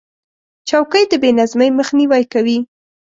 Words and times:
چوکۍ 0.69 1.03
د 1.09 1.13
بې 1.21 1.29
نظمۍ 1.39 1.69
مخنیوی 1.79 2.23
کوي. 2.33 2.57